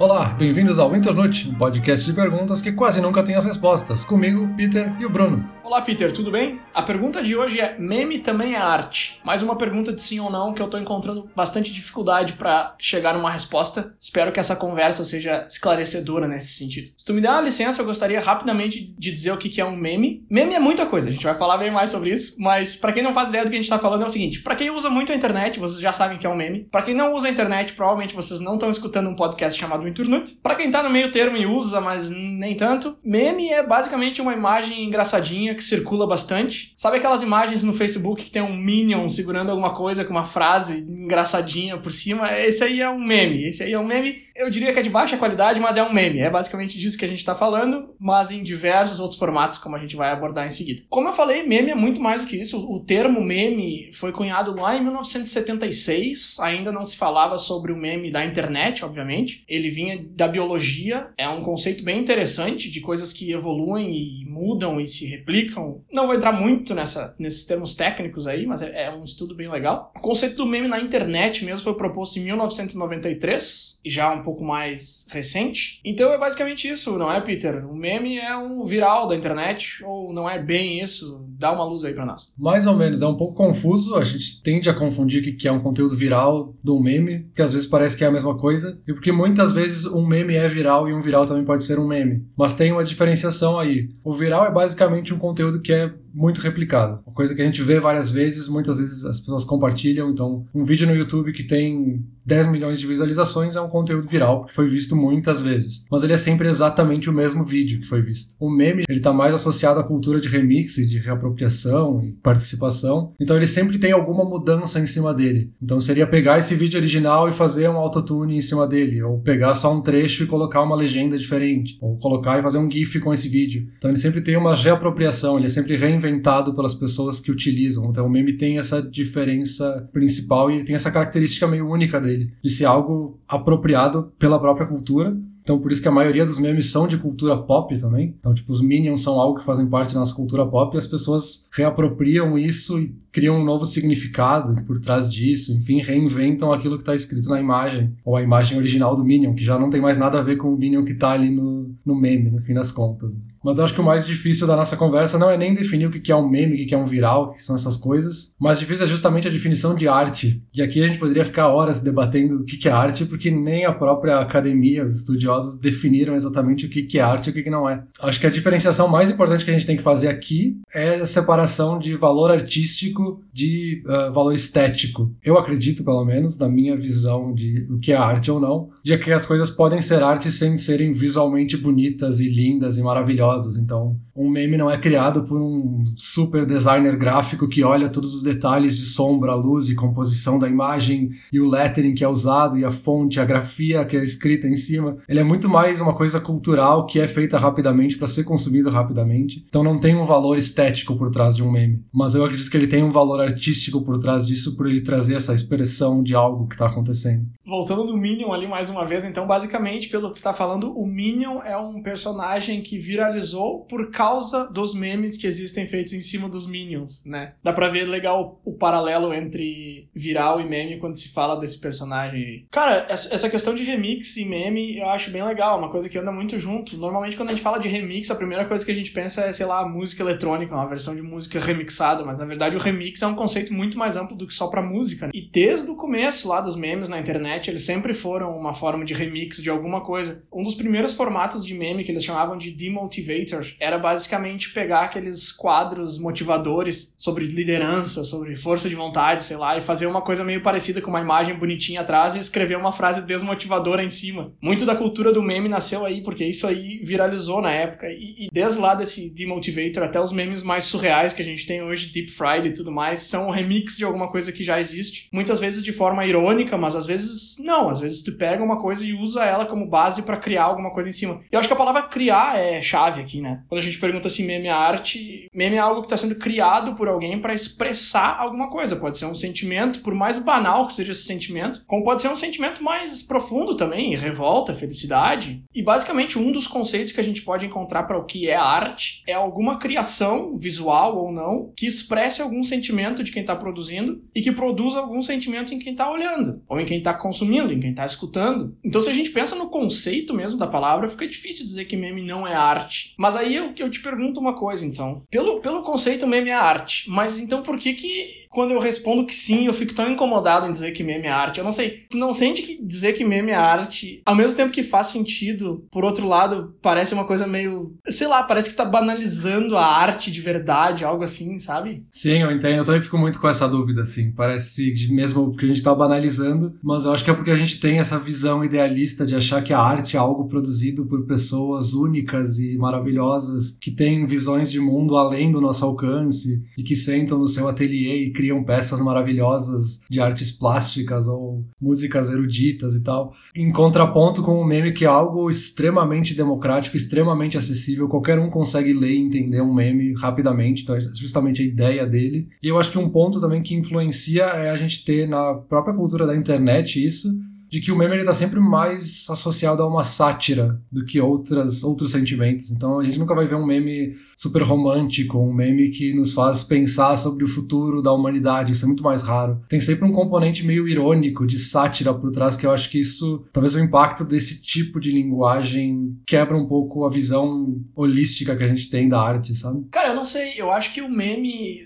[0.00, 4.04] Olá, bem-vindos ao Internute, um podcast de perguntas que quase nunca tem as respostas.
[4.04, 5.44] Comigo, Peter e o Bruno.
[5.68, 6.62] Olá, Peter, tudo bem?
[6.72, 9.20] A pergunta de hoje é: meme também é arte?
[9.22, 13.12] Mais uma pergunta de sim ou não que eu tô encontrando bastante dificuldade para chegar
[13.12, 13.94] numa resposta.
[14.00, 16.88] Espero que essa conversa seja esclarecedora nesse sentido.
[16.96, 19.76] Se tu me der uma licença, eu gostaria rapidamente de dizer o que é um
[19.76, 20.24] meme.
[20.30, 23.02] Meme é muita coisa, a gente vai falar bem mais sobre isso, mas para quem
[23.02, 24.88] não faz ideia do que a gente tá falando é o seguinte: para quem usa
[24.88, 26.66] muito a internet, vocês já sabem que é um meme.
[26.70, 30.36] Para quem não usa a internet, provavelmente vocês não estão escutando um podcast chamado Internute.
[30.42, 34.32] Para quem tá no meio termo e usa, mas nem tanto, meme é basicamente uma
[34.32, 36.72] imagem engraçadinha que circula bastante.
[36.74, 40.78] Sabe aquelas imagens no Facebook que tem um Minion segurando alguma coisa com uma frase
[40.88, 42.32] engraçadinha por cima?
[42.38, 43.44] Esse aí é um meme.
[43.44, 45.92] Esse aí é um meme eu diria que é de baixa qualidade, mas é um
[45.92, 46.20] meme.
[46.20, 49.78] É basicamente disso que a gente está falando, mas em diversos outros formatos, como a
[49.78, 50.82] gente vai abordar em seguida.
[50.88, 52.58] Como eu falei, meme é muito mais do que isso.
[52.58, 56.38] O termo meme foi cunhado lá em 1976.
[56.40, 59.44] Ainda não se falava sobre o meme da internet, obviamente.
[59.48, 61.10] Ele vinha da biologia.
[61.18, 65.82] É um conceito bem interessante de coisas que evoluem e mudam e se replicam.
[65.92, 69.48] Não vou entrar muito nessa, nesses termos técnicos aí, mas é, é um estudo bem
[69.48, 69.92] legal.
[69.96, 74.44] O conceito do meme na internet mesmo foi proposto em 1993, e já um pouco
[74.44, 75.80] mais recente.
[75.82, 77.66] Então é basicamente isso, não é, Peter?
[77.66, 81.26] O meme é um viral da internet, ou não é bem isso?
[81.38, 82.34] Dá uma luz aí para nós.
[82.38, 85.52] Mais ou menos, é um pouco confuso, a gente tende a confundir o que é
[85.52, 88.92] um conteúdo viral um meme, que às vezes parece que é a mesma coisa, e
[88.92, 92.26] porque muitas vezes um meme é viral e um viral também pode ser um meme.
[92.36, 93.88] Mas tem uma diferenciação aí.
[94.04, 97.00] O viral é basicamente um conteúdo que é muito replicado.
[97.06, 100.10] Uma coisa que a gente vê várias vezes, muitas vezes as pessoas compartilham.
[100.10, 104.44] Então, um vídeo no YouTube que tem 10 milhões de visualizações é um conteúdo viral,
[104.44, 105.86] que foi visto muitas vezes.
[105.90, 108.34] Mas ele é sempre exatamente o mesmo vídeo que foi visto.
[108.40, 113.12] O meme, ele tá mais associado à cultura de remix, de reapropriação e participação.
[113.20, 115.52] Então, ele sempre tem alguma mudança em cima dele.
[115.62, 119.54] Então, seria pegar esse vídeo original e fazer um autotune em cima dele, ou pegar
[119.54, 123.12] só um trecho e colocar uma legenda diferente, ou colocar e fazer um GIF com
[123.12, 123.68] esse vídeo.
[123.78, 127.90] Então, ele sempre tem uma reapropriação, ele é sempre reinventado inventado pelas pessoas que utilizam.
[127.90, 132.50] Então o meme tem essa diferença principal e tem essa característica meio única dele, de
[132.50, 135.16] ser algo apropriado pela própria cultura
[135.48, 138.14] então, por isso que a maioria dos memes são de cultura pop também.
[138.20, 140.86] Então, tipo, os Minions são algo que fazem parte da nossa cultura pop e as
[140.86, 145.50] pessoas reapropriam isso e criam um novo significado por trás disso.
[145.56, 149.42] Enfim, reinventam aquilo que está escrito na imagem, ou a imagem original do Minion, que
[149.42, 151.94] já não tem mais nada a ver com o Minion que está ali no, no
[151.94, 153.10] meme, no fim das contas.
[153.42, 156.12] Mas acho que o mais difícil da nossa conversa não é nem definir o que
[156.12, 158.34] é um meme, o que é um viral, o que são essas coisas.
[158.38, 160.42] Mais difícil é justamente a definição de arte.
[160.54, 163.72] E aqui a gente poderia ficar horas debatendo o que é arte, porque nem a
[163.72, 167.68] própria academia, os estudiosos, definiram exatamente o que, é arte e o que, que não
[167.68, 167.82] é.
[168.00, 171.06] Acho que a diferenciação mais importante que a gente tem que fazer aqui é a
[171.06, 175.12] separação de valor artístico de uh, valor estético.
[175.22, 178.96] Eu acredito, pelo menos, na minha visão de o que é arte ou não, de
[178.96, 183.58] que as coisas podem ser arte sem serem visualmente bonitas e lindas e maravilhosas.
[183.58, 188.22] Então, um meme não é criado por um super designer gráfico que olha todos os
[188.22, 192.64] detalhes de sombra, luz e composição da imagem e o lettering que é usado e
[192.64, 194.96] a fonte, a grafia que é escrita em cima.
[195.06, 199.44] Ele é muito mais uma coisa cultural que é feita rapidamente para ser consumido rapidamente.
[199.46, 201.84] Então não tem um valor estético por trás de um meme.
[201.92, 205.14] Mas eu acredito que ele tem um valor artístico por trás disso, por ele trazer
[205.14, 207.26] essa expressão de algo que está acontecendo.
[207.46, 211.42] Voltando no Minion ali mais uma vez, então basicamente, pelo que está falando, o Minion
[211.42, 216.46] é um personagem que viralizou por causa dos memes que existem feitos em cima dos
[216.46, 217.34] Minions, né?
[217.42, 222.46] Dá pra ver legal o paralelo entre viral e meme quando se fala desse personagem.
[222.50, 225.98] Cara, essa questão de remix e meme eu acho bem bem legal, uma coisa que
[225.98, 226.76] anda muito junto.
[226.76, 229.32] Normalmente, quando a gente fala de remix, a primeira coisa que a gente pensa é,
[229.32, 233.06] sei lá, música eletrônica, uma versão de música remixada, mas na verdade o remix é
[233.06, 235.06] um conceito muito mais amplo do que só pra música.
[235.06, 235.12] Né?
[235.12, 238.94] E desde o começo lá dos memes na internet, eles sempre foram uma forma de
[238.94, 240.22] remix de alguma coisa.
[240.32, 245.30] Um dos primeiros formatos de meme que eles chamavam de demotivator era basicamente pegar aqueles
[245.30, 250.42] quadros motivadores sobre liderança, sobre força de vontade, sei lá, e fazer uma coisa meio
[250.42, 254.32] parecida com uma imagem bonitinha atrás e escrever uma frase desmotivadora em cima.
[254.40, 257.86] Muito da cultura do meme nasceu aí, porque isso aí viralizou na época.
[257.88, 261.62] E, e desde lá desse Demotivator até os memes mais surreais que a gente tem
[261.62, 265.08] hoje, Deep Fried e tudo mais, são um remix de alguma coisa que já existe.
[265.12, 267.68] Muitas vezes de forma irônica, mas às vezes não.
[267.68, 270.88] Às vezes tu pega uma coisa e usa ela como base para criar alguma coisa
[270.88, 271.20] em cima.
[271.30, 273.44] Eu acho que a palavra criar é chave aqui, né?
[273.48, 276.74] Quando a gente pergunta se meme é arte, meme é algo que está sendo criado
[276.74, 278.76] por alguém para expressar alguma coisa.
[278.76, 282.16] Pode ser um sentimento, por mais banal que seja esse sentimento, como pode ser um
[282.16, 287.46] sentimento mais profundo também, revolta, felicidade e basicamente um dos conceitos que a gente pode
[287.46, 292.42] encontrar para o que é arte é alguma criação, visual ou não, que expresse algum
[292.42, 296.60] sentimento de quem está produzindo e que produza algum sentimento em quem está olhando, ou
[296.60, 298.56] em quem está consumindo, em quem está escutando, falando.
[298.64, 302.02] Então, se a gente pensa no conceito mesmo da palavra, fica difícil dizer que meme
[302.02, 302.94] não é arte.
[302.98, 305.02] Mas aí eu, eu te pergunto uma coisa, então.
[305.10, 306.88] Pelo, pelo conceito, meme é arte.
[306.90, 310.52] Mas então por que que quando eu respondo que sim, eu fico tão incomodado em
[310.52, 311.38] dizer que meme é arte.
[311.38, 311.84] Eu não sei.
[311.90, 315.64] Tu não sente que dizer que meme é arte, ao mesmo tempo que faz sentido,
[315.70, 317.74] por outro lado, parece uma coisa meio.
[317.86, 321.84] Sei lá, parece que tá banalizando a arte de verdade, algo assim, sabe?
[321.90, 322.58] Sim, eu entendo.
[322.58, 324.12] Eu também fico muito com essa dúvida, assim.
[324.12, 327.60] Parece mesmo que a gente tá banalizando, mas eu acho que é porque a gente
[327.60, 332.38] tem essa visão idealista de achar que a arte é algo produzido por pessoas únicas
[332.38, 337.26] e maravilhosas que têm visões de mundo além do nosso alcance e que sentam no
[337.26, 343.14] seu ateliê e criam peças maravilhosas de artes plásticas ou músicas eruditas e tal.
[343.32, 348.72] Em contraponto com o meme que é algo extremamente democrático, extremamente acessível, qualquer um consegue
[348.72, 352.26] ler e entender um meme rapidamente, então é justamente a ideia dele.
[352.42, 355.74] E eu acho que um ponto também que influencia é a gente ter na própria
[355.74, 357.08] cultura da internet isso,
[357.48, 361.92] de que o meme está sempre mais associado a uma sátira do que outras, outros
[361.92, 362.50] sentimentos.
[362.50, 366.42] Então a gente nunca vai ver um meme super romântico, um meme que nos faz
[366.42, 368.50] pensar sobre o futuro da humanidade.
[368.50, 369.40] Isso é muito mais raro.
[369.48, 373.24] Tem sempre um componente meio irônico, de sátira por trás, que eu acho que isso,
[373.32, 378.48] talvez o impacto desse tipo de linguagem quebra um pouco a visão holística que a
[378.48, 379.64] gente tem da arte, sabe?
[379.70, 380.32] Cara, eu não sei.
[380.36, 381.62] Eu acho que o meme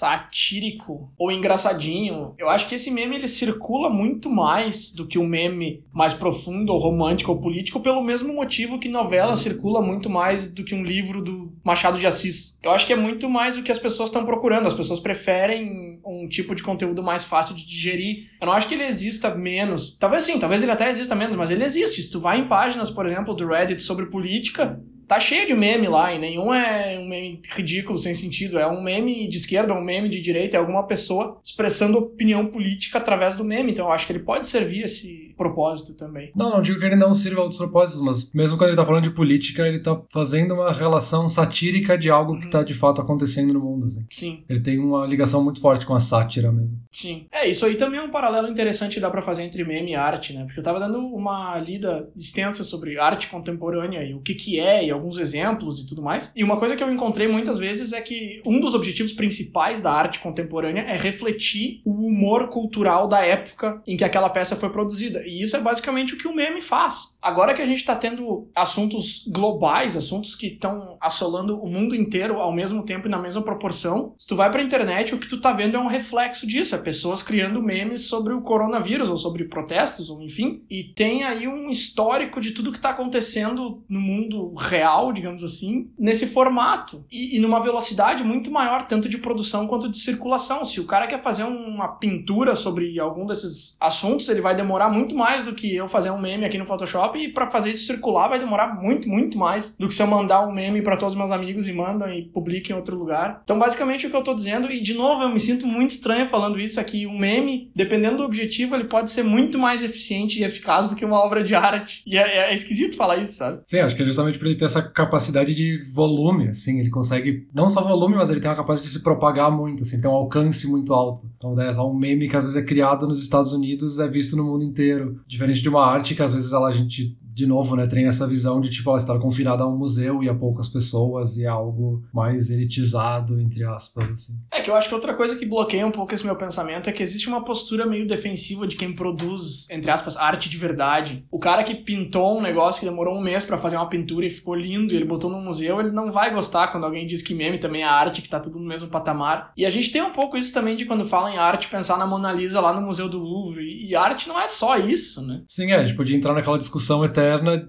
[0.00, 5.26] satírico ou engraçadinho, eu acho que esse meme ele circula muito mais do que um
[5.26, 10.48] meme mais profundo ou romântico ou político, pelo mesmo motivo que novela circula muito mais
[10.48, 12.58] do que um livro do Machado de Assis.
[12.62, 14.66] Eu acho que é muito mais o que as pessoas estão procurando.
[14.66, 18.30] As pessoas preferem um tipo de conteúdo mais fácil de digerir.
[18.40, 19.96] Eu não acho que ele exista menos.
[19.96, 22.02] Talvez sim, talvez ele até exista menos, mas ele existe.
[22.02, 24.80] Se tu vai em páginas, por exemplo, do Reddit sobre política,
[25.10, 28.56] tá cheio de meme lá, e nenhum é um meme ridículo, sem sentido.
[28.60, 32.98] É um meme de esquerda, um meme de direita, é alguma pessoa expressando opinião política
[32.98, 33.72] através do meme.
[33.72, 36.30] Então eu acho que ele pode servir esse propósito também.
[36.36, 38.84] Não, não digo que ele não sirva a outros propósitos, mas mesmo quando ele tá
[38.84, 43.00] falando de política, ele tá fazendo uma relação satírica de algo que tá de fato
[43.00, 43.86] acontecendo no mundo.
[43.86, 44.04] Assim.
[44.10, 44.44] Sim.
[44.46, 46.78] Ele tem uma ligação muito forte com a sátira mesmo.
[46.92, 47.26] Sim.
[47.32, 49.94] É, isso aí também é um paralelo interessante que dá pra fazer entre meme e
[49.94, 50.44] arte, né?
[50.44, 54.84] Porque eu tava dando uma lida extensa sobre arte contemporânea e o que que é,
[54.84, 56.32] e alguns exemplos e tudo mais.
[56.36, 59.92] E uma coisa que eu encontrei muitas vezes é que um dos objetivos principais da
[59.92, 65.22] arte contemporânea é refletir o humor cultural da época em que aquela peça foi produzida.
[65.26, 67.18] E isso é basicamente o que o meme faz.
[67.22, 72.38] Agora que a gente tá tendo assuntos globais, assuntos que estão assolando o mundo inteiro
[72.40, 75.40] ao mesmo tempo e na mesma proporção, se tu vai pra internet, o que tu
[75.40, 76.74] tá vendo é um reflexo disso.
[76.74, 80.62] É pessoas criando memes sobre o coronavírus, ou sobre protestos, ou enfim.
[80.70, 85.90] E tem aí um histórico de tudo que tá acontecendo no mundo real, digamos assim,
[85.98, 87.04] nesse formato.
[87.10, 90.64] E, e numa velocidade muito maior, tanto de produção quanto de circulação.
[90.64, 95.14] Se o cara quer fazer uma pintura sobre algum desses assuntos, ele vai demorar muito
[95.14, 98.28] mais do que eu fazer um meme aqui no Photoshop e para fazer isso circular
[98.28, 101.18] vai demorar muito, muito mais do que se eu mandar um meme para todos os
[101.18, 103.40] meus amigos e mandam e publiquem em outro lugar.
[103.44, 106.26] Então, basicamente o que eu tô dizendo, e de novo eu me sinto muito estranho
[106.26, 110.44] falando isso aqui, um meme, dependendo do objetivo, ele pode ser muito mais eficiente e
[110.44, 112.02] eficaz do que uma obra de arte.
[112.06, 113.62] E é, é, esquisito falar isso, sabe?
[113.66, 117.48] Sim, acho que é justamente por ele ter essa capacidade de volume, assim, ele consegue,
[117.52, 120.14] não só volume, mas ele tem uma capacidade de se propagar muito, assim, tem um
[120.14, 121.22] alcance muito alto.
[121.36, 124.36] Então, é só um meme que às vezes é criado nos Estados Unidos, é visto
[124.36, 125.20] no mundo inteiro.
[125.28, 128.26] Diferente de uma arte que às vezes ela, a gente de novo, né, tem essa
[128.26, 132.02] visão de tipo ela estar confinada a um museu e a poucas pessoas e algo
[132.12, 134.38] mais elitizado, entre aspas, assim.
[134.50, 136.92] É que eu acho que outra coisa que bloqueia um pouco esse meu pensamento é
[136.92, 141.24] que existe uma postura meio defensiva de quem produz, entre aspas, arte de verdade.
[141.30, 144.30] O cara que pintou um negócio que demorou um mês para fazer uma pintura e
[144.30, 147.34] ficou lindo e ele botou no museu, ele não vai gostar quando alguém diz que
[147.34, 149.52] meme também é arte, que tá tudo no mesmo patamar.
[149.56, 152.06] E a gente tem um pouco isso também de quando fala em arte, pensar na
[152.06, 153.86] Mona Lisa lá no Museu do Louvre.
[153.86, 155.42] E arte não é só isso, né?
[155.46, 157.19] Sim, é, a gente podia entrar naquela discussão eterna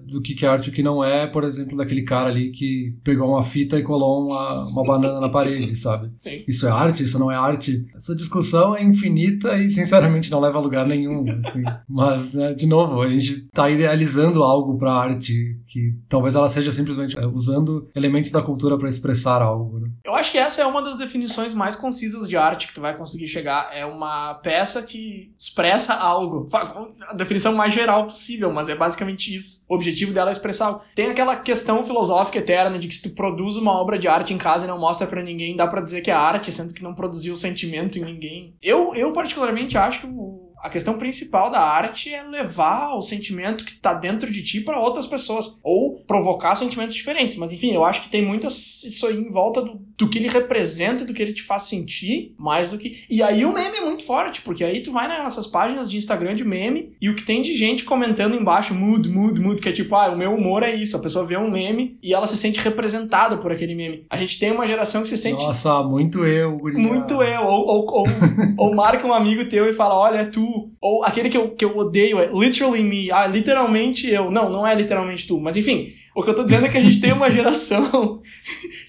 [0.06, 2.94] do que é arte e o que não é, por exemplo, daquele cara ali que
[3.04, 6.12] pegou uma fita e colou uma, uma banana na parede, sabe?
[6.18, 6.44] Sim.
[6.46, 7.02] Isso é arte?
[7.02, 7.86] Isso não é arte?
[7.94, 11.62] Essa discussão é infinita e, sinceramente, não leva a lugar nenhum, assim.
[11.88, 16.70] Mas, né, de novo, a gente tá idealizando algo pra arte que talvez ela seja
[16.70, 19.90] simplesmente é, usando elementos da cultura para expressar algo, né?
[20.04, 22.96] Eu acho que essa é uma das definições mais concisas de arte que tu vai
[22.96, 23.70] conseguir chegar.
[23.72, 26.48] É uma peça que expressa algo.
[27.08, 29.41] A definição mais geral possível, mas é basicamente isso.
[29.68, 30.80] O objetivo dela é expressar.
[30.94, 34.38] Tem aquela questão filosófica eterna de que se tu produz uma obra de arte em
[34.38, 36.94] casa e não mostra para ninguém, dá para dizer que é arte, sendo que não
[36.94, 38.54] produziu sentimento em ninguém.
[38.62, 43.64] Eu, eu particularmente acho que o a questão principal da arte é levar o sentimento
[43.64, 47.36] que tá dentro de ti para outras pessoas ou provocar sentimentos diferentes.
[47.36, 50.28] Mas enfim, eu acho que tem muito isso aí em volta do, do que ele
[50.28, 53.04] representa, do que ele te faz sentir, mais do que.
[53.10, 56.36] E aí o meme é muito forte, porque aí tu vai nessas páginas de Instagram
[56.36, 59.72] de meme e o que tem de gente comentando embaixo, mood, mood, mood, que é
[59.72, 60.96] tipo, ah, o meu humor é isso.
[60.96, 64.06] A pessoa vê um meme e ela se sente representada por aquele meme.
[64.08, 65.42] A gente tem uma geração que se sente.
[65.42, 67.42] Nossa, muito eu, Muito eu.
[67.46, 68.06] Ou, ou, ou,
[68.58, 70.51] ou marca um amigo teu e fala, olha, é tu.
[70.80, 73.10] Ou aquele que eu, que eu odeio é literally me.
[73.10, 74.30] Ah, literalmente eu.
[74.30, 75.38] Não, não é literalmente tu.
[75.40, 78.20] Mas enfim, o que eu tô dizendo é que a gente tem uma geração.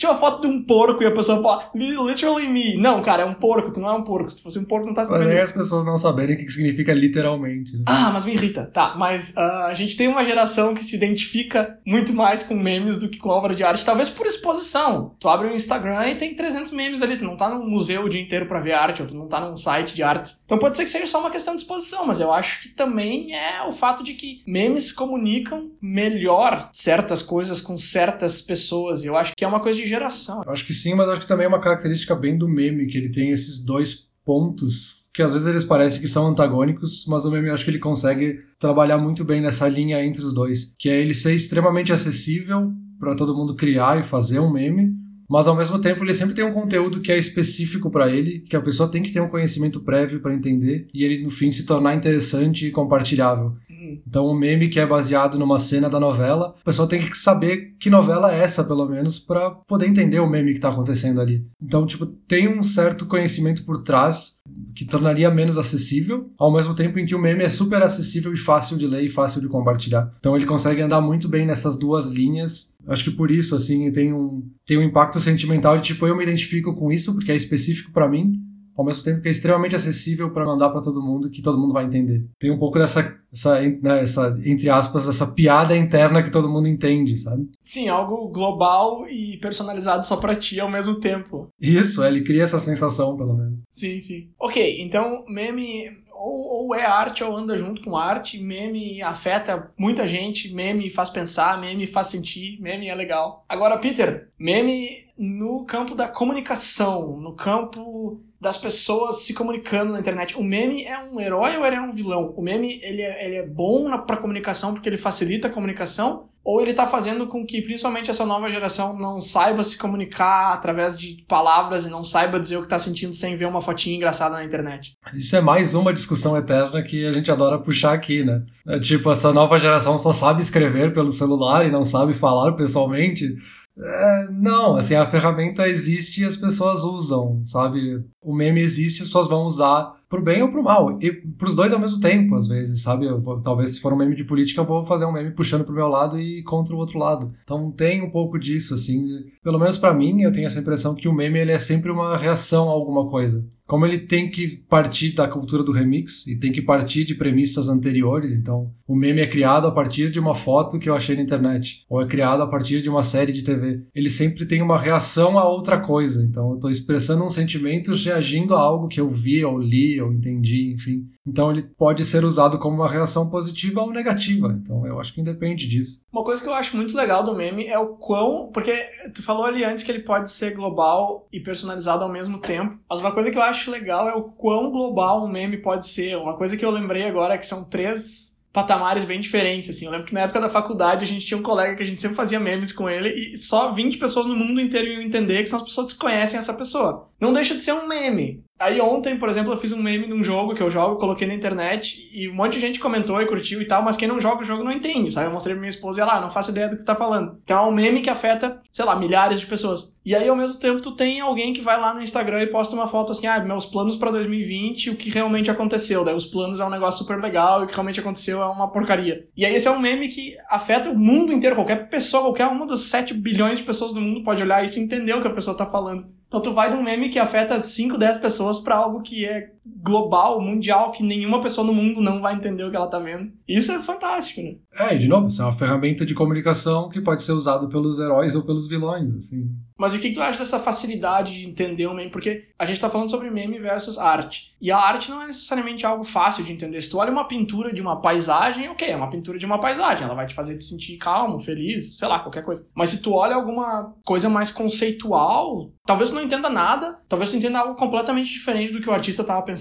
[0.04, 2.76] Tinha uma foto de um porco e a pessoa fala, literally me.
[2.76, 4.30] Não, cara, é um porco, tu não é um porco.
[4.30, 5.30] Se fosse um porco, tu não tá sabendo.
[5.30, 7.72] Nem as pessoas não saberem o que significa literalmente.
[7.78, 7.84] Né?
[7.86, 8.66] Ah, mas me irrita.
[8.66, 12.98] Tá, mas uh, a gente tem uma geração que se identifica muito mais com memes
[12.98, 15.16] do que com obra de arte, talvez por exposição.
[15.18, 18.10] Tu abre o Instagram e tem 300 memes ali, tu não tá num museu o
[18.10, 20.44] dia inteiro pra ver arte, ou tu não tá num site de artes.
[20.44, 23.34] Então pode ser que seja só uma questão de exposição, mas eu acho que também
[23.34, 29.06] é o fato de que memes comunicam melhor certas coisas com certas pessoas.
[29.06, 30.44] E eu acho que é uma coisa de geração.
[30.46, 32.98] Eu acho que sim, mas acho que também é uma característica bem do meme, que
[32.98, 37.30] ele tem esses dois pontos que às vezes eles parecem que são antagônicos, mas o
[37.30, 40.90] meme eu acho que ele consegue trabalhar muito bem nessa linha entre os dois, que
[40.90, 44.92] é ele ser extremamente acessível para todo mundo criar e fazer um meme,
[45.34, 48.56] mas ao mesmo tempo ele sempre tem um conteúdo que é específico para ele, que
[48.56, 51.66] a pessoa tem que ter um conhecimento prévio para entender e ele no fim se
[51.66, 53.56] tornar interessante e compartilhável.
[53.84, 54.02] Uhum.
[54.08, 57.74] Então, um meme que é baseado numa cena da novela, a pessoa tem que saber
[57.80, 61.44] que novela é essa, pelo menos, para poder entender o meme que tá acontecendo ali.
[61.62, 64.42] Então, tipo, tem um certo conhecimento por trás
[64.76, 68.38] que tornaria menos acessível, ao mesmo tempo em que o meme é super acessível e
[68.38, 70.14] fácil de ler e fácil de compartilhar.
[70.20, 72.78] Então, ele consegue andar muito bem nessas duas linhas.
[72.88, 76.24] Acho que por isso, assim, tem um, tem um impacto sentimental de tipo, eu me
[76.24, 78.34] identifico com isso porque é específico para mim,
[78.76, 81.74] ao mesmo tempo que é extremamente acessível para mandar para todo mundo, que todo mundo
[81.74, 82.26] vai entender.
[82.40, 86.68] Tem um pouco dessa, essa, né, essa, entre aspas, essa piada interna que todo mundo
[86.68, 87.48] entende, sabe?
[87.62, 91.48] Sim, algo global e personalizado só para ti ao mesmo tempo.
[91.60, 93.62] Isso, ele cria essa sensação, pelo menos.
[93.70, 94.30] Sim, sim.
[94.40, 98.40] Ok, então meme ou, ou, é arte ou anda junto com arte.
[98.40, 103.44] Meme afeta muita gente, meme faz pensar, meme faz sentir, meme é legal.
[103.50, 110.38] Agora, Peter, meme no campo da comunicação, no campo das pessoas se comunicando na internet.
[110.38, 112.34] O meme é um herói ou ele é um vilão?
[112.36, 116.28] O meme ele é, ele é bom para comunicação porque ele facilita a comunicação?
[116.44, 120.98] Ou ele está fazendo com que principalmente essa nova geração não saiba se comunicar através
[120.98, 124.36] de palavras e não saiba dizer o que está sentindo sem ver uma fotinha engraçada
[124.36, 124.92] na internet?
[125.14, 128.44] Isso é mais uma discussão eterna que a gente adora puxar aqui, né?
[128.68, 133.38] É tipo, essa nova geração só sabe escrever pelo celular e não sabe falar pessoalmente.
[133.76, 138.04] É, não, assim, a ferramenta existe e as pessoas usam, sabe?
[138.22, 141.02] O meme existe e as pessoas vão usar pro bem ou pro mal.
[141.02, 143.12] E pros dois ao mesmo tempo, às vezes, sabe?
[143.20, 145.74] Vou, talvez se for um meme de política, eu vou fazer um meme puxando pro
[145.74, 147.34] meu lado e contra o outro lado.
[147.44, 149.06] Então tem um pouco disso, assim.
[149.06, 151.90] De, pelo menos para mim, eu tenho essa impressão que o meme ele é sempre
[151.90, 156.38] uma reação a alguma coisa como ele tem que partir da cultura do remix e
[156.38, 160.36] tem que partir de premissas anteriores, então o meme é criado a partir de uma
[160.36, 163.44] foto que eu achei na internet, ou é criado a partir de uma série de
[163.44, 163.82] TV.
[163.96, 168.54] Ele sempre tem uma reação a outra coisa, então eu estou expressando um sentimento reagindo
[168.54, 171.08] a algo que eu vi, ou li, ou entendi, enfim.
[171.26, 174.48] Então ele pode ser usado como uma reação positiva ou negativa.
[174.62, 176.04] Então eu acho que independe disso.
[176.12, 178.52] Uma coisa que eu acho muito legal do meme é o quão.
[178.54, 178.74] Porque
[179.14, 182.78] tu falou ali antes que ele pode ser global e personalizado ao mesmo tempo.
[182.90, 186.18] Mas uma coisa que eu acho legal é o quão global um meme pode ser.
[186.18, 189.86] Uma coisa que eu lembrei agora é que são três patamares bem diferentes, assim.
[189.86, 192.00] Eu lembro que na época da faculdade a gente tinha um colega que a gente
[192.00, 195.50] sempre fazia memes com ele e só 20 pessoas no mundo inteiro iam entender que
[195.50, 197.10] são as pessoas que conhecem essa pessoa.
[197.20, 198.43] Não deixa de ser um meme.
[198.60, 201.28] Aí ontem, por exemplo, eu fiz um meme de um jogo que eu jogo, coloquei
[201.28, 204.22] na internet e um monte de gente comentou e curtiu e tal, mas quem não
[204.22, 205.28] joga o jogo não entende, sabe?
[205.28, 206.96] Eu mostrei pra minha esposa e ela, ah, não faço ideia do que você tá
[206.96, 207.38] falando.
[207.44, 209.92] Então é um meme que afeta, sei lá, milhares de pessoas.
[210.06, 212.76] E aí, ao mesmo tempo, tu tem alguém que vai lá no Instagram e posta
[212.76, 216.04] uma foto assim, ah, meus planos para 2020, o que realmente aconteceu.
[216.14, 219.26] Os planos é um negócio super legal e o que realmente aconteceu é uma porcaria.
[219.36, 221.56] E aí esse é um meme que afeta o mundo inteiro.
[221.56, 224.82] Qualquer pessoa, qualquer uma das 7 bilhões de pessoas do mundo pode olhar isso e
[224.82, 226.06] entender o que a pessoa tá falando.
[226.34, 229.53] Então tu vai de um meme que afeta 5, 10 pessoas para algo que é
[229.66, 233.32] global, mundial, que nenhuma pessoa no mundo não vai entender o que ela tá vendo.
[233.48, 234.56] Isso é fantástico, né?
[234.74, 238.00] É, e de novo, isso é uma ferramenta de comunicação que pode ser usada pelos
[238.00, 239.50] heróis ou pelos vilões, assim.
[239.78, 242.10] Mas o que, tu acha dessa facilidade de entender um meme?
[242.10, 244.54] Porque a gente tá falando sobre meme versus arte.
[244.62, 246.82] E a arte não é necessariamente algo fácil de entender.
[246.82, 250.06] Se tu olha uma pintura de uma paisagem, ok, é uma pintura de uma paisagem.
[250.06, 252.66] Ela vai te fazer te sentir calmo, feliz, sei lá, qualquer coisa.
[252.74, 257.00] Mas se tu olha alguma coisa mais conceitual, talvez tu não entenda nada.
[257.10, 259.53] Talvez tu entenda algo completamente diferente do que o artista tava pensando.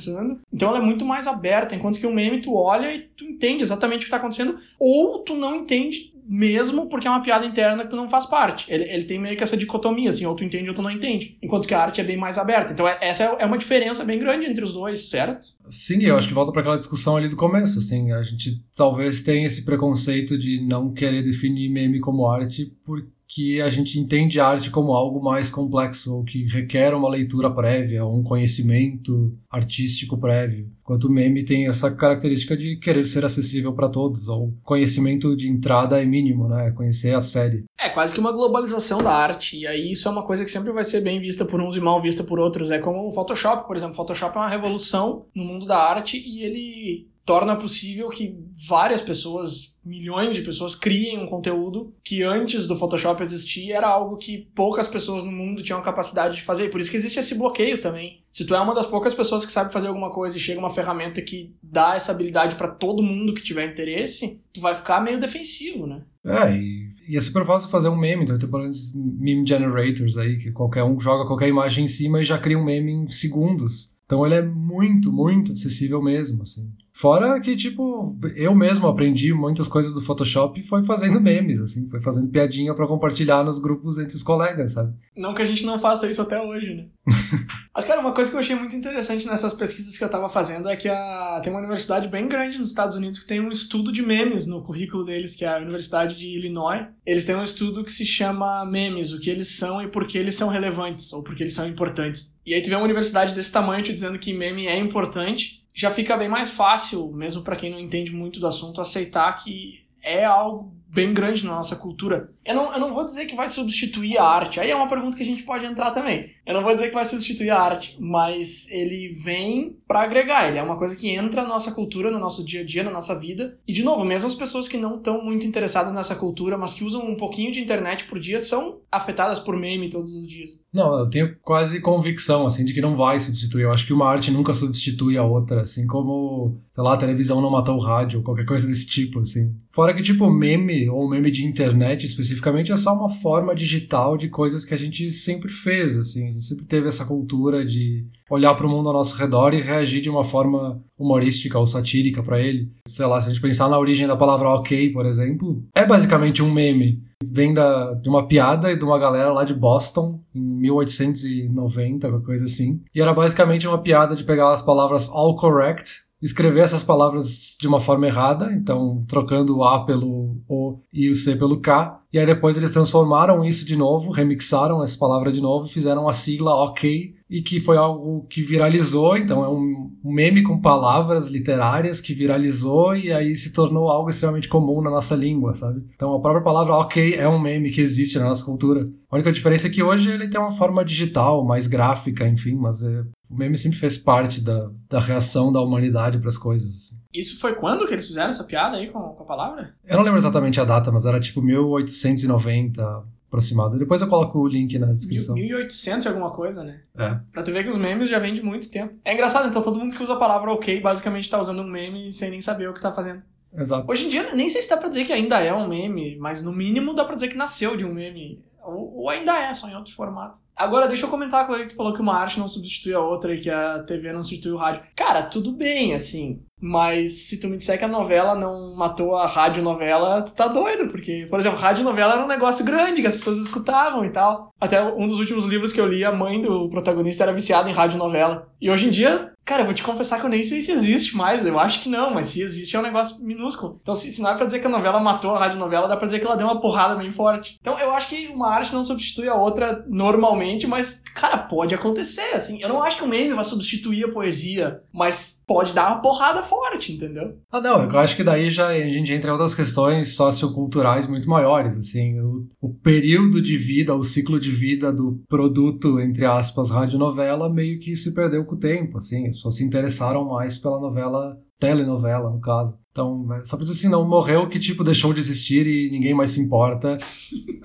[0.52, 1.74] Então ela é muito mais aberta.
[1.74, 4.58] Enquanto que o meme tu olha e tu entende exatamente o que tá acontecendo.
[4.78, 8.72] Ou tu não entende mesmo porque é uma piada interna que tu não faz parte.
[8.72, 11.36] Ele, ele tem meio que essa dicotomia, assim, ou tu entende ou tu não entende.
[11.42, 12.72] Enquanto que a arte é bem mais aberta.
[12.72, 15.48] Então, é, essa é, é uma diferença bem grande entre os dois, certo?
[15.68, 19.22] Sim, eu acho que volta para aquela discussão ali do começo, assim, a gente talvez
[19.22, 24.38] tenha esse preconceito de não querer definir meme como arte porque que a gente entende
[24.38, 30.70] arte como algo mais complexo, ou que requer uma leitura prévia, um conhecimento artístico prévio.
[30.82, 35.48] Enquanto o meme tem essa característica de querer ser acessível para todos, ou conhecimento de
[35.48, 36.72] entrada é mínimo, né?
[36.72, 37.64] Conhecer a série.
[37.80, 40.70] É quase que uma globalização da arte, e aí isso é uma coisa que sempre
[40.70, 42.70] vai ser bem vista por uns e mal vista por outros.
[42.70, 43.94] É como o Photoshop, por exemplo.
[43.94, 48.36] Photoshop é uma revolução no mundo da arte e ele torna possível que
[48.68, 54.16] várias pessoas, milhões de pessoas, criem um conteúdo que antes do Photoshop existir era algo
[54.16, 56.68] que poucas pessoas no mundo tinham capacidade de fazer.
[56.70, 58.22] Por isso que existe esse bloqueio também.
[58.30, 60.70] Se tu é uma das poucas pessoas que sabe fazer alguma coisa e chega uma
[60.70, 65.20] ferramenta que dá essa habilidade para todo mundo que tiver interesse, tu vai ficar meio
[65.20, 66.04] defensivo, né?
[66.24, 70.16] É, e, e é super fácil fazer um meme, então tem por exemplo meme generators
[70.16, 73.08] aí, que qualquer um joga qualquer imagem em cima e já cria um meme em
[73.08, 73.96] segundos.
[74.06, 76.70] Então ele é muito, muito acessível mesmo, assim.
[76.92, 81.88] Fora que, tipo, eu mesmo aprendi muitas coisas do Photoshop e foi fazendo memes, assim,
[81.88, 84.94] foi fazendo piadinha para compartilhar nos grupos entre os colegas, sabe?
[85.16, 86.86] Não que a gente não faça isso até hoje, né?
[87.74, 90.68] Mas, cara, uma coisa que eu achei muito interessante nessas pesquisas que eu tava fazendo
[90.68, 91.40] é que a...
[91.42, 94.62] tem uma universidade bem grande nos Estados Unidos que tem um estudo de memes no
[94.62, 96.86] currículo deles, que é a Universidade de Illinois.
[97.06, 100.18] Eles têm um estudo que se chama Memes, o que eles são e por que
[100.18, 102.36] eles são relevantes, ou por que eles são importantes.
[102.44, 105.90] E aí tu vê uma universidade desse tamanho te dizendo que meme é importante já
[105.90, 110.24] fica bem mais fácil, mesmo para quem não entende muito do assunto, aceitar que é
[110.24, 112.30] algo bem grande na nossa cultura.
[112.44, 114.60] Eu não, eu não vou dizer que vai substituir a arte.
[114.60, 116.34] Aí é uma pergunta que a gente pode entrar também.
[116.44, 120.48] Eu não vou dizer que vai substituir a arte, mas ele vem para agregar.
[120.48, 122.90] Ele é uma coisa que entra na nossa cultura, no nosso dia a dia, na
[122.90, 123.58] nossa vida.
[123.68, 126.82] E, de novo, mesmo as pessoas que não estão muito interessadas nessa cultura, mas que
[126.82, 130.62] usam um pouquinho de internet por dia, são afetadas por meme todos os dias.
[130.74, 133.64] Não, eu tenho quase convicção, assim, de que não vai substituir.
[133.64, 137.42] Eu acho que uma arte nunca substitui a outra, assim como, sei lá, a televisão
[137.42, 139.54] não matou o rádio, ou qualquer coisa desse tipo, assim.
[139.70, 144.30] Fora que, tipo, meme, ou meme de internet especificamente, é só uma forma digital de
[144.30, 146.28] coisas que a gente sempre fez, assim.
[146.28, 149.60] A gente sempre teve essa cultura de olhar para o mundo ao nosso redor e
[149.60, 152.72] reagir de uma forma humorística ou satírica para ele.
[152.88, 156.42] Sei lá, se a gente pensar na origem da palavra ok, por exemplo, é basicamente
[156.42, 157.02] um meme.
[157.22, 162.46] Vem da, de uma piada de uma galera lá de Boston, em 1890, alguma coisa
[162.46, 162.80] assim.
[162.94, 167.66] E era basicamente uma piada de pegar as palavras all correct, escrever essas palavras de
[167.66, 172.18] uma forma errada, então trocando o A pelo O e o C pelo K, e
[172.18, 176.54] aí depois eles transformaram isso de novo, remixaram essa palavra de novo, fizeram a sigla
[176.64, 182.12] OK, e que foi algo que viralizou, então é um meme com palavras literárias que
[182.12, 185.82] viralizou e aí se tornou algo extremamente comum na nossa língua, sabe?
[185.94, 188.86] Então a própria palavra ok é um meme que existe na nossa cultura.
[189.10, 192.82] A única diferença é que hoje ele tem uma forma digital, mais gráfica, enfim, mas
[192.82, 196.68] é, o meme sempre fez parte da, da reação da humanidade para as coisas.
[196.68, 196.96] Assim.
[197.14, 199.74] Isso foi quando que eles fizeram essa piada aí com, com a palavra?
[199.86, 203.78] Eu não lembro exatamente a data, mas era tipo 1890, aproximado.
[203.78, 205.34] Depois eu coloco o link na descrição.
[205.34, 206.82] 1800 e alguma coisa, né?
[206.96, 207.18] É.
[207.32, 208.94] Pra tu ver que os memes já vêm de muito tempo.
[209.02, 212.12] É engraçado, então todo mundo que usa a palavra ok basicamente tá usando um meme
[212.12, 213.22] sem nem saber o que tá fazendo.
[213.56, 213.90] Exato.
[213.90, 216.42] Hoje em dia, nem sei se dá pra dizer que ainda é um meme, mas
[216.42, 218.42] no mínimo dá pra dizer que nasceu de um meme.
[218.62, 220.38] Ou, ou ainda é, só em outro formato.
[220.56, 223.34] Agora, deixa eu comentar, Clary, que tu falou que uma arte não substitui a outra
[223.34, 224.82] e que a TV não substitui o rádio.
[224.94, 226.40] Cara, tudo bem, assim.
[226.62, 230.86] Mas se tu me disser que a novela não matou a radionovela, tu tá doido,
[230.86, 234.52] porque, por exemplo, radionovela era um negócio grande que as pessoas escutavam e tal.
[234.60, 237.72] Até um dos últimos livros que eu li, a mãe do protagonista era viciada em
[237.72, 238.46] radionovela.
[238.60, 241.16] E hoje em dia, cara, eu vou te confessar que eu nem sei se existe
[241.16, 243.80] mais, eu acho que não, mas se existe é um negócio minúsculo.
[243.82, 246.06] Então, se, se não é pra dizer que a novela matou a radionovela, dá pra
[246.06, 247.58] dizer que ela deu uma porrada bem forte.
[247.60, 252.34] Então, eu acho que uma arte não substitui a outra normalmente, mas, cara, pode acontecer,
[252.34, 252.60] assim.
[252.60, 256.42] Eu não acho que o meme vai substituir a poesia, mas pode dar uma porrada
[256.42, 257.36] forte, entendeu?
[257.50, 261.28] Ah, não, eu acho que daí já a gente entra em outras questões socioculturais muito
[261.28, 266.70] maiores, assim, o, o período de vida, o ciclo de vida do produto, entre aspas,
[266.70, 270.80] radionovela, meio que se perdeu com o tempo, assim, as pessoas se interessaram mais pela
[270.80, 272.81] novela, telenovela, no caso.
[272.92, 276.12] Então, é, só pra dizer assim, não morreu que, tipo, deixou de existir e ninguém
[276.12, 276.98] mais se importa.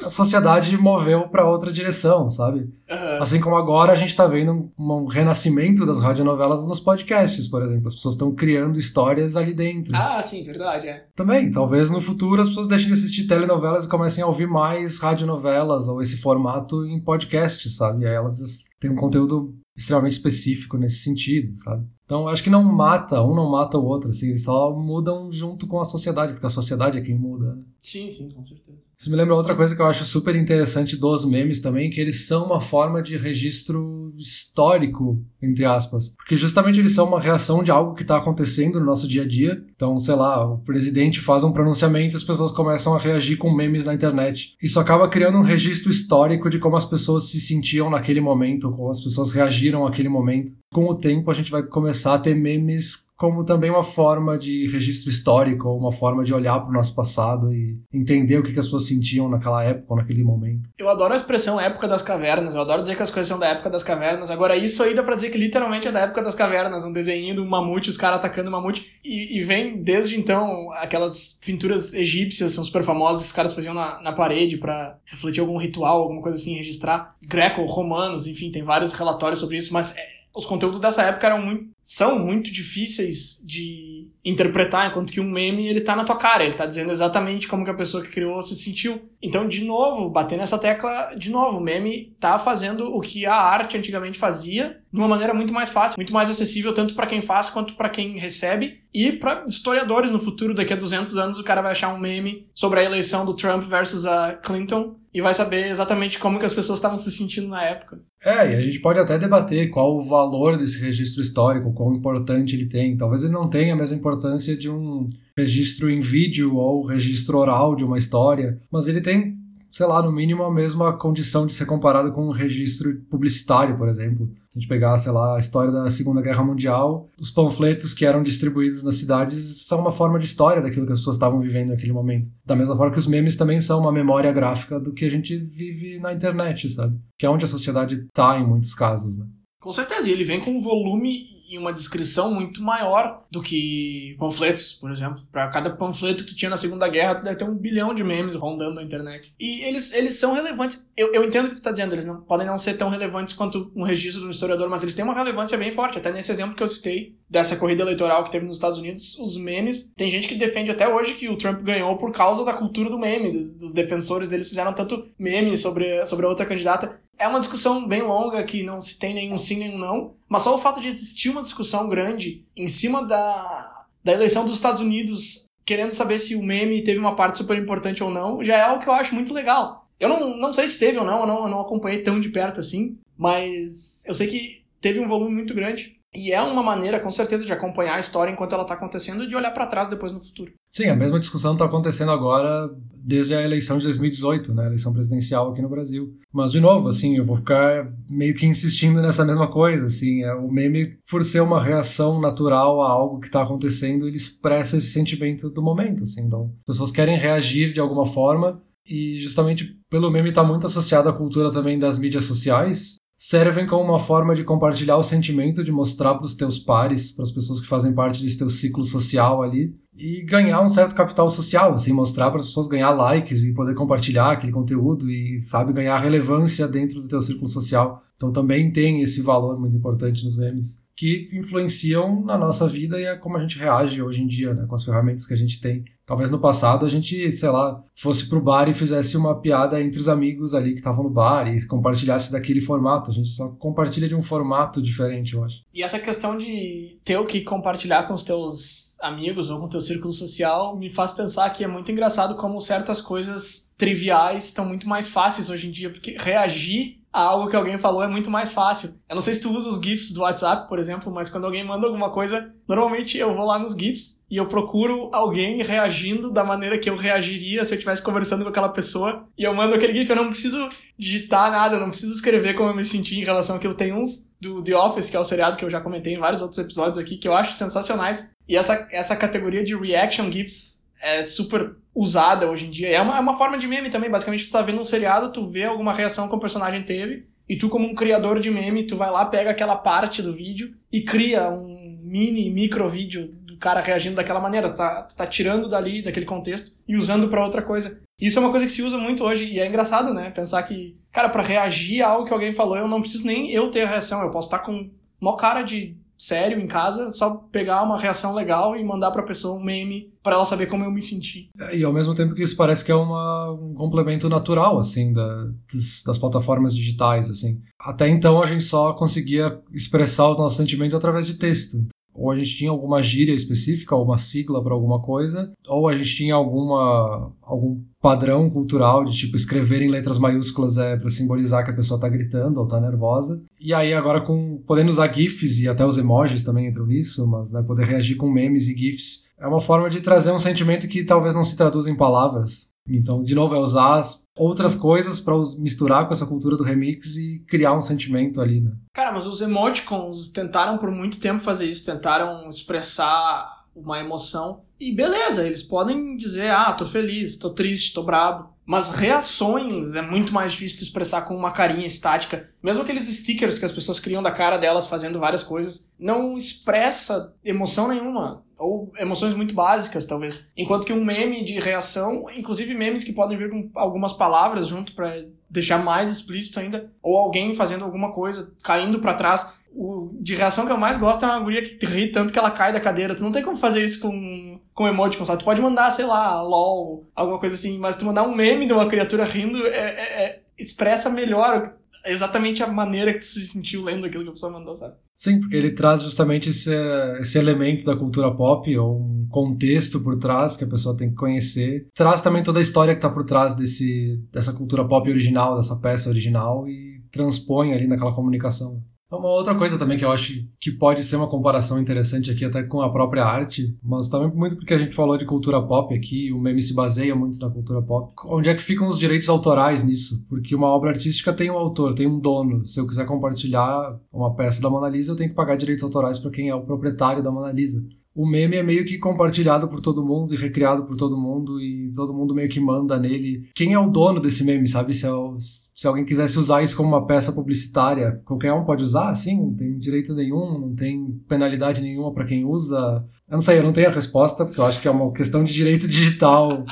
[0.01, 2.61] A sociedade moveu para outra direção, sabe?
[2.89, 3.21] Uhum.
[3.21, 7.61] Assim como agora a gente tá vendo um, um, renascimento das radionovelas nos podcasts, por
[7.61, 7.87] exemplo.
[7.87, 9.93] As pessoas estão criando histórias ali dentro.
[9.93, 11.07] Ah, sim, verdade, é.
[11.13, 14.97] Também, talvez no futuro as pessoas deixem de assistir telenovelas e comecem a ouvir mais
[14.99, 18.03] radionovelas ou esse formato em podcast, sabe?
[18.03, 18.39] E aí elas
[18.79, 21.85] têm um conteúdo extremamente específico nesse sentido, sabe?
[22.08, 25.67] Então, acho que não mata, um não mata o outro, assim, eles só mudam junto
[25.67, 27.60] com a sociedade, porque a sociedade é quem muda.
[27.79, 28.87] Sim, sim, com certeza.
[28.97, 32.27] Isso me lembra outra coisa que eu acho super interessante dos memes também, que eles
[32.27, 36.09] são uma forma de registro histórico, entre aspas.
[36.09, 39.27] Porque justamente eles são uma reação de algo que está acontecendo no nosso dia a
[39.27, 39.63] dia.
[39.75, 43.53] Então, sei lá, o presidente faz um pronunciamento e as pessoas começam a reagir com
[43.53, 44.55] memes na internet.
[44.61, 48.89] Isso acaba criando um registro histórico de como as pessoas se sentiam naquele momento, como
[48.89, 50.53] as pessoas reagiram àquele momento.
[50.73, 54.69] Com o tempo, a gente vai começar a ter memes como também uma forma de
[54.71, 58.60] registro histórico, uma forma de olhar para o nosso passado e entender o que, que
[58.60, 60.69] as pessoas sentiam naquela época naquele momento.
[60.77, 63.47] Eu adoro a expressão época das cavernas, eu adoro dizer que as coisas são da
[63.47, 64.30] época das cavernas.
[64.30, 67.36] Agora, isso aí dá pra dizer que literalmente é da época das cavernas, um desenho
[67.36, 68.86] do mamute, os caras atacando o mamute.
[69.03, 73.73] E, e, vem desde então aquelas pinturas egípcias, são super famosas, que os caras faziam
[73.73, 77.15] na, na parede para refletir algum ritual, alguma coisa assim, registrar.
[77.27, 81.65] Greco-romanos, enfim, tem vários relatórios sobre isso, mas é, os conteúdos dessa época eram muito,
[81.82, 86.54] são muito difíceis de interpretar, enquanto que um meme ele tá na tua cara, ele
[86.54, 89.10] tá dizendo exatamente como que a pessoa que criou se sentiu.
[89.21, 93.34] Então, de novo, bater nessa tecla, de novo, o meme tá fazendo o que a
[93.34, 97.21] arte antigamente fazia de uma maneira muito mais fácil, muito mais acessível tanto para quem
[97.21, 101.43] faz quanto para quem recebe e para historiadores no futuro, daqui a 200 anos o
[101.43, 105.34] cara vai achar um meme sobre a eleição do Trump versus a Clinton e vai
[105.34, 108.00] saber exatamente como que as pessoas estavam se sentindo na época.
[108.27, 112.57] É, e a gente pode até debater qual o valor desse registro histórico, quão importante
[112.57, 112.97] ele tem.
[112.97, 117.73] Talvez ele não tenha a mesma importância de um registro em vídeo ou registro oral
[117.73, 119.33] de uma história, mas ele tem
[119.69, 123.87] sei lá, no mínimo a mesma condição de ser comparado com um registro publicitário, por
[123.87, 124.27] exemplo.
[124.58, 128.24] A gente pegar, sei lá, a história da Segunda Guerra Mundial, os panfletos que eram
[128.24, 131.93] distribuídos nas cidades são uma forma de história daquilo que as pessoas estavam vivendo naquele
[131.93, 132.28] momento.
[132.43, 135.38] Da mesma forma que os memes também são uma memória gráfica do que a gente
[135.38, 137.00] vive na internet, sabe?
[137.20, 139.28] Que é onde a sociedade está em muitos casos, né?
[139.62, 144.15] Com certeza, e ele vem com um volume e uma descrição muito maior do que
[144.19, 145.21] panfletos, por exemplo.
[145.31, 148.36] Para cada panfleto que tinha na Segunda Guerra, tu deve ter um bilhão de memes
[148.36, 149.33] rondando na internet.
[149.39, 150.86] E eles, eles são relevantes.
[150.95, 153.33] Eu, eu entendo o que tu está dizendo, eles não, podem não ser tão relevantes
[153.33, 155.97] quanto um registro de um historiador, mas eles têm uma relevância bem forte.
[155.97, 159.38] Até nesse exemplo que eu citei, dessa corrida eleitoral que teve nos Estados Unidos, os
[159.38, 159.91] memes.
[159.95, 162.97] Tem gente que defende até hoje que o Trump ganhou por causa da cultura do
[162.97, 166.99] meme, dos, dos defensores deles fizeram tanto meme sobre, sobre a outra candidata.
[167.19, 170.53] É uma discussão bem longa que não se tem nenhum sim nenhum não, mas só
[170.53, 175.47] o fato de existir uma discussão grande em cima da, da eleição dos Estados Unidos,
[175.65, 178.82] querendo saber se o meme teve uma parte super importante ou não, já é algo
[178.82, 179.88] que eu acho muito legal.
[179.99, 182.30] Eu não, não sei se teve ou não, eu não, eu não acompanhei tão de
[182.30, 185.96] perto assim, mas eu sei que teve um volume muito grande.
[186.15, 189.28] E é uma maneira, com certeza, de acompanhar a história enquanto ela está acontecendo e
[189.28, 190.54] de olhar para trás depois no futuro.
[190.70, 194.91] Sim, a mesma discussão está acontecendo agora desde a eleição de 2018, né, a eleição
[194.91, 196.13] presidencial aqui no Brasil.
[196.34, 200.34] Mas de novo, assim, eu vou ficar meio que insistindo nessa mesma coisa, assim, é,
[200.34, 204.88] o meme por ser uma reação natural a algo que está acontecendo, ele expressa esse
[204.88, 206.22] sentimento do momento, assim.
[206.22, 211.10] Então, as pessoas querem reagir de alguma forma e justamente pelo meme está muito associado
[211.10, 215.71] à cultura também das mídias sociais, servem como uma forma de compartilhar o sentimento, de
[215.71, 219.41] mostrar para os teus pares, para as pessoas que fazem parte desse teu ciclo social
[219.41, 223.53] ali, e ganhar um certo capital social, assim, mostrar para as pessoas ganhar likes e
[223.53, 228.03] poder compartilhar aquele conteúdo e, sabe, ganhar relevância dentro do teu círculo social.
[228.15, 233.03] Então também tem esse valor muito importante nos memes que influenciam na nossa vida e
[233.03, 235.62] é como a gente reage hoje em dia, né, com as ferramentas que a gente
[235.62, 235.86] tem.
[236.07, 239.99] Talvez no passado a gente, sei lá, fosse pro bar e fizesse uma piada entre
[239.99, 243.12] os amigos ali que estavam no bar e compartilhasse daquele formato.
[243.12, 245.62] A gente só compartilha de um formato diferente, eu acho.
[245.73, 249.69] E essa questão de ter o que compartilhar com os teus amigos ou com o
[249.69, 254.65] teu círculo social me faz pensar que é muito engraçado como certas coisas triviais estão
[254.65, 258.30] muito mais fáceis hoje em dia, porque reagir a algo que alguém falou é muito
[258.30, 258.93] mais fácil.
[259.10, 261.63] Eu não sei se tu usa os GIFs do WhatsApp, por exemplo, mas quando alguém
[261.63, 266.43] manda alguma coisa, normalmente eu vou lá nos GIFs e eu procuro alguém reagindo da
[266.43, 269.97] maneira que eu reagiria se eu estivesse conversando com aquela pessoa e eu mando aquele
[269.97, 270.10] GIF.
[270.10, 273.56] Eu não preciso digitar nada, eu não preciso escrever como eu me senti em relação
[273.56, 273.73] àquilo.
[273.73, 276.41] Tem uns do The Office, que é o seriado que eu já comentei em vários
[276.41, 278.30] outros episódios aqui, que eu acho sensacionais.
[278.47, 282.89] E essa, essa categoria de reaction GIFs é super usada hoje em dia.
[282.89, 284.10] É uma, é uma forma de meme também.
[284.10, 287.55] Basicamente, tu tá vendo um seriado, tu vê alguma reação que o personagem teve, e
[287.55, 291.01] tu, como um criador de meme, tu vai lá, pega aquela parte do vídeo e
[291.01, 294.69] cria um mini, micro vídeo do cara reagindo daquela maneira.
[294.69, 297.99] Tu tá, tu tá tirando dali, daquele contexto, e usando para outra coisa.
[298.19, 300.29] Isso é uma coisa que se usa muito hoje, e é engraçado, né?
[300.31, 303.69] Pensar que, cara, para reagir a algo que alguém falou, eu não preciso nem eu
[303.69, 304.21] ter a reação.
[304.21, 304.89] Eu posso estar com
[305.21, 309.60] uma cara de sério em casa, só pegar uma reação legal e mandar pra pessoa
[309.60, 311.49] um meme para ela saber como eu me senti.
[311.60, 315.13] É, e ao mesmo tempo que isso parece que é uma, um complemento natural, assim,
[315.13, 317.62] da, das, das, plataformas digitais, assim.
[317.80, 321.77] Até então a gente só conseguia expressar os nossos sentimentos através de texto.
[322.17, 326.15] Ou a gente tinha alguma gíria específica, uma sigla para alguma coisa, ou a gente
[326.15, 331.71] tinha alguma algum padrão cultural de tipo escrever em letras maiúsculas é para simbolizar que
[331.71, 333.41] a pessoa tá gritando ou tá nervosa.
[333.60, 337.51] E aí agora com podendo usar gifs e até os emojis também entram nisso, mas
[337.51, 341.03] né, poder reagir com memes e gifs é uma forma de trazer um sentimento que
[341.03, 342.66] talvez não se traduza em palavras.
[342.88, 344.02] Então, de novo, é usar
[344.36, 348.71] outras coisas para misturar com essa cultura do remix e criar um sentimento ali, né?
[348.93, 354.62] Cara, mas os emoticons tentaram por muito tempo fazer isso, tentaram expressar uma emoção.
[354.80, 358.56] E beleza, eles podem dizer, ah, tô feliz, tô triste, tô brabo.
[358.65, 362.50] Mas reações é muito mais difícil expressar com uma carinha estática.
[362.62, 367.34] Mesmo aqueles stickers que as pessoas criam da cara delas fazendo várias coisas, não expressa
[367.45, 368.43] emoção nenhuma.
[368.58, 370.46] Ou emoções muito básicas, talvez.
[370.56, 374.93] Enquanto que um meme de reação, inclusive memes que podem vir com algumas palavras junto
[374.93, 375.13] para
[375.50, 379.58] deixar mais explícito ainda, ou alguém fazendo alguma coisa, caindo para trás.
[379.80, 382.50] O de reação que eu mais gosto é uma guria que ri tanto que ela
[382.50, 383.13] cai da cadeira.
[383.13, 385.39] Tu não tem como fazer isso com, com emoticon, sabe?
[385.39, 388.74] Tu pode mandar, sei lá, LOL, alguma coisa assim, mas tu mandar um meme de
[388.74, 393.84] uma criatura rindo é, é, é expressa melhor exatamente a maneira que tu se sentiu
[393.84, 394.96] lendo aquilo que a pessoa mandou, sabe?
[395.15, 396.72] Sim, porque ele traz justamente esse,
[397.20, 401.15] esse elemento da cultura pop, ou um contexto por trás que a pessoa tem que
[401.15, 401.88] conhecer.
[401.96, 405.76] Traz também toda a história que está por trás desse, dessa cultura pop original, dessa
[405.76, 408.84] peça original, e transpõe ali naquela comunicação.
[409.10, 412.62] Uma outra coisa também que eu acho que pode ser uma comparação interessante aqui até
[412.62, 416.32] com a própria arte, mas também muito porque a gente falou de cultura pop aqui,
[416.34, 418.13] o meme se baseia muito na cultura pop.
[418.26, 420.26] Onde é que ficam os direitos autorais nisso?
[420.28, 422.65] Porque uma obra artística tem um autor, tem um dono.
[422.65, 426.20] Se eu quiser compartilhar uma peça da Mona Lisa, eu tenho que pagar direitos autorais
[426.20, 427.82] para quem é o proprietário da Mona Lisa
[428.17, 431.91] o meme é meio que compartilhado por todo mundo e recriado por todo mundo e
[431.95, 433.47] todo mundo meio que manda nele.
[433.53, 434.91] Quem é o dono desse meme, sabe?
[434.95, 439.12] Se, é se alguém quisesse usar isso como uma peça publicitária, qualquer um pode usar,
[439.12, 443.06] assim, não tem direito nenhum, não tem penalidade nenhuma para quem usa.
[443.30, 445.43] Eu não sei, eu não tenho a resposta, porque eu acho que é uma questão
[445.43, 446.65] de direito digital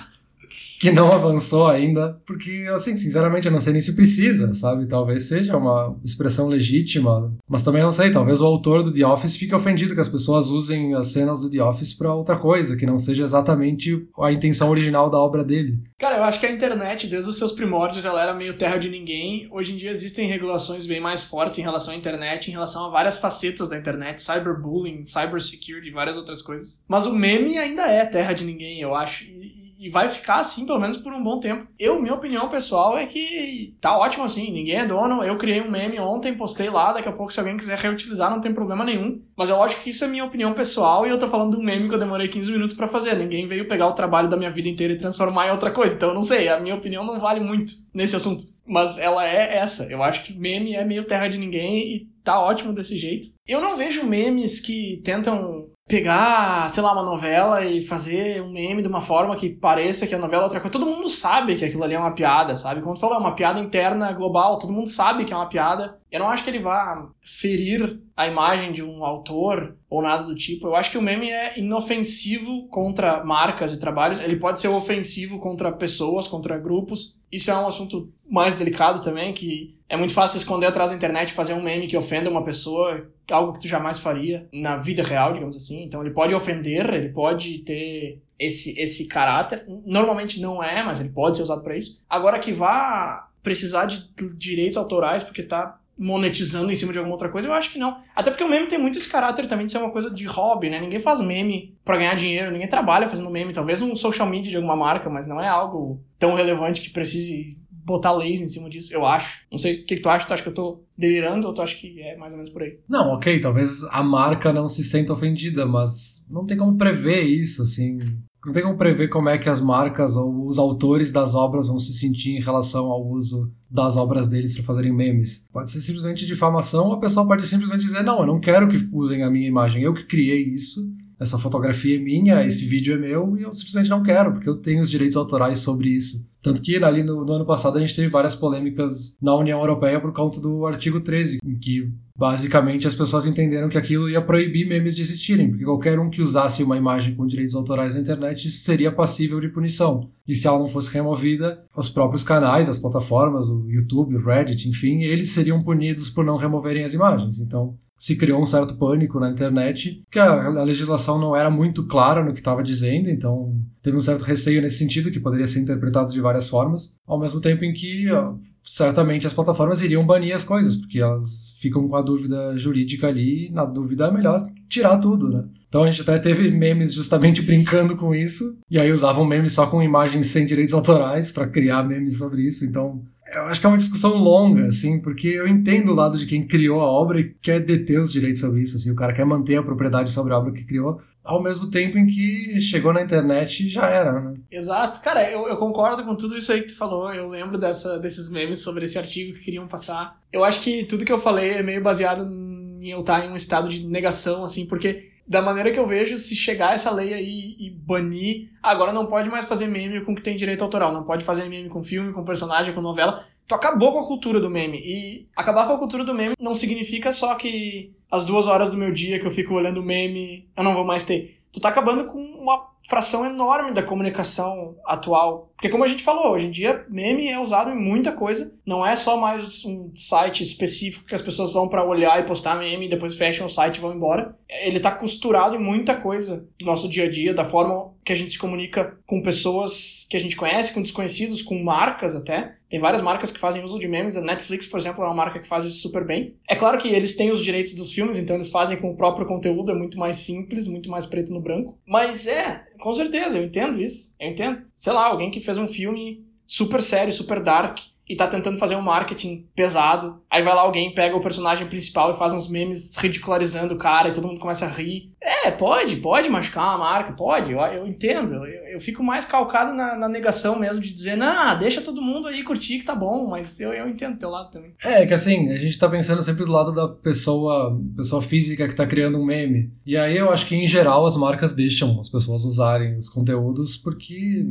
[0.86, 4.88] que não avançou ainda, porque, assim, sinceramente, eu não sei nem se precisa, sabe?
[4.88, 9.36] Talvez seja uma expressão legítima, mas também não sei, talvez o autor do The Office
[9.36, 12.86] fique ofendido que as pessoas usem as cenas do The Office para outra coisa, que
[12.86, 15.80] não seja exatamente a intenção original da obra dele.
[15.98, 18.90] Cara, eu acho que a internet, desde os seus primórdios, ela era meio terra de
[18.90, 19.48] ninguém.
[19.52, 22.90] Hoje em dia existem regulações bem mais fortes em relação à internet, em relação a
[22.90, 26.84] várias facetas da internet, cyberbullying, cybersecurity, várias outras coisas.
[26.88, 29.24] Mas o meme ainda é terra de ninguém, eu acho.
[29.24, 29.45] E
[29.78, 31.68] e vai ficar assim pelo menos por um bom tempo.
[31.78, 35.24] Eu, minha opinião pessoal é que tá ótimo assim, ninguém é dono.
[35.24, 38.42] Eu criei um meme ontem, postei lá, daqui a pouco se alguém quiser reutilizar não
[38.42, 39.22] tem problema nenhum.
[39.36, 41.66] Mas é lógico que isso é minha opinião pessoal e eu tô falando de um
[41.66, 43.16] meme que eu demorei 15 minutos para fazer.
[43.16, 45.96] Ninguém veio pegar o trabalho da minha vida inteira e transformar em outra coisa.
[45.96, 48.46] Então eu não sei, a minha opinião não vale muito nesse assunto.
[48.68, 49.86] Mas ela é essa.
[49.86, 53.28] Eu acho que meme é meio terra de ninguém e tá ótimo desse jeito.
[53.48, 58.82] Eu não vejo memes que tentam pegar, sei lá, uma novela e fazer um meme
[58.82, 60.72] de uma forma que pareça que a novela é outra coisa.
[60.72, 62.82] Todo mundo sabe que aquilo ali é uma piada, sabe?
[62.82, 66.00] Como tu falou, é uma piada interna global, todo mundo sabe que é uma piada.
[66.16, 70.34] Eu não acho que ele vá ferir a imagem de um autor ou nada do
[70.34, 70.66] tipo.
[70.66, 74.22] Eu acho que o meme é inofensivo contra marcas e trabalhos.
[74.22, 77.20] Ele pode ser ofensivo contra pessoas, contra grupos.
[77.30, 81.34] Isso é um assunto mais delicado também, que é muito fácil esconder atrás da internet
[81.34, 85.34] fazer um meme que ofenda uma pessoa, algo que tu jamais faria na vida real,
[85.34, 85.84] digamos assim.
[85.84, 89.66] Então ele pode ofender, ele pode ter esse, esse caráter.
[89.86, 92.02] Normalmente não é, mas ele pode ser usado para isso.
[92.10, 97.30] Agora que vá precisar de direitos autorais porque tá monetizando em cima de alguma outra
[97.30, 98.02] coisa, eu acho que não.
[98.16, 100.70] Até porque o meme tem muito esse caráter também de ser uma coisa de hobby,
[100.70, 100.80] né?
[100.80, 103.54] Ninguém faz meme para ganhar dinheiro, ninguém trabalha fazendo meme.
[103.54, 107.58] Talvez um social media de alguma marca, mas não é algo tão relevante que precise
[107.86, 109.46] botar leis em cima disso, eu acho.
[109.52, 111.62] Não sei o que, que tu acha, tu acha que eu tô delirando ou tu
[111.62, 112.80] acha que é mais ou menos por aí?
[112.90, 117.62] Não, ok, talvez a marca não se sinta ofendida, mas não tem como prever isso,
[117.62, 118.00] assim.
[118.46, 121.80] Não tem como prever como é que as marcas ou os autores das obras vão
[121.80, 125.48] se sentir em relação ao uso das obras deles para fazerem memes.
[125.52, 128.78] Pode ser simplesmente difamação, ou a pessoa pode simplesmente dizer: não, eu não quero que
[128.94, 130.88] usem a minha imagem, eu que criei isso,
[131.20, 134.58] essa fotografia é minha, esse vídeo é meu, e eu simplesmente não quero, porque eu
[134.58, 136.26] tenho os direitos autorais sobre isso.
[136.46, 140.00] Tanto que ali no, no, ano passado a gente teve várias polêmicas na União Europeia
[140.00, 144.68] por conta do artigo 13, em que basicamente as pessoas entenderam que aquilo ia proibir
[144.68, 148.48] memes de existirem, porque qualquer um que usasse uma imagem com direitos autorais na internet
[148.52, 150.12] seria passível de punição.
[150.28, 154.70] E se ela não fosse removida, os próprios canais, as plataformas, o YouTube, o Reddit,
[154.70, 157.40] enfim, eles seriam punidos por não removerem as imagens.
[157.40, 161.88] Então, se criou um certo pânico na internet, que a, a legislação não era muito
[161.88, 165.60] clara no que estava dizendo, então teve um certo receio nesse sentido, que poderia ser
[165.60, 170.36] interpretado de várias formas, ao mesmo tempo em que ó, certamente as plataformas iriam banir
[170.36, 174.48] as coisas, porque elas ficam com a dúvida jurídica ali, e na dúvida é melhor
[174.68, 175.46] tirar tudo, né?
[175.68, 179.68] Então a gente até teve memes justamente brincando com isso, e aí usavam memes só
[179.68, 183.02] com imagens sem direitos autorais para criar memes sobre isso, então
[183.34, 186.46] eu acho que é uma discussão longa, assim, porque eu entendo o lado de quem
[186.46, 189.56] criou a obra e quer deter os direitos sobre isso, assim, o cara quer manter
[189.58, 193.66] a propriedade sobre a obra que criou, ao mesmo tempo em que chegou na internet
[193.66, 194.36] e já era, né?
[194.52, 195.02] Exato.
[195.02, 198.30] Cara, eu, eu concordo com tudo isso aí que tu falou, eu lembro dessa, desses
[198.30, 200.20] memes sobre esse artigo que queriam passar.
[200.32, 203.36] Eu acho que tudo que eu falei é meio baseado em eu estar em um
[203.36, 207.56] estado de negação, assim, porque da maneira que eu vejo, se chegar essa lei aí
[207.60, 211.26] e banir, agora não pode mais fazer meme com que tem direito autoral, não pode
[211.26, 213.26] fazer meme com filme, com personagem, com novela.
[213.48, 214.80] Tu acabou com a cultura do meme.
[214.84, 218.78] E acabar com a cultura do meme não significa só que as duas horas do
[218.78, 221.40] meu dia que eu fico olhando meme eu não vou mais ter.
[221.56, 225.50] Tu tá acabando com uma fração enorme da comunicação atual.
[225.56, 228.54] Porque como a gente falou, hoje em dia meme é usado em muita coisa.
[228.66, 232.56] Não é só mais um site específico que as pessoas vão para olhar e postar
[232.56, 234.38] meme depois fecham o site e vão embora.
[234.50, 238.16] Ele tá costurado em muita coisa do nosso dia a dia, da forma que a
[238.18, 242.56] gente se comunica com pessoas que a gente conhece, com desconhecidos, com marcas até.
[242.70, 244.16] Tem várias marcas que fazem uso de memes.
[244.16, 246.38] A Netflix, por exemplo, é uma marca que faz isso super bem.
[246.50, 249.28] É claro que eles têm os direitos dos filmes, então eles fazem com o próprio
[249.28, 251.78] conteúdo, é muito mais simples, muito mais preto no branco.
[251.86, 254.16] Mas é, com certeza, eu entendo isso.
[254.18, 254.62] Eu entendo.
[254.74, 258.76] Sei lá, alguém que fez um filme super sério, super dark, e tá tentando fazer
[258.76, 260.22] um marketing pesado.
[260.30, 264.10] Aí vai lá alguém, pega o personagem principal e faz uns memes ridicularizando o cara
[264.10, 265.12] e todo mundo começa a rir.
[265.22, 268.46] É, pode, pode machucar uma marca, pode, eu, eu entendo.
[268.46, 272.28] Eu, eu, fico mais calcado na, na, negação mesmo de dizer, não, deixa todo mundo
[272.28, 274.74] aí curtir que tá bom, mas eu, eu entendo teu lado também.
[274.84, 278.76] É, que assim, a gente tá pensando sempre do lado da pessoa, pessoa física que
[278.76, 279.72] tá criando um meme.
[279.84, 283.76] E aí eu acho que em geral as marcas deixam as pessoas usarem os conteúdos
[283.78, 284.46] porque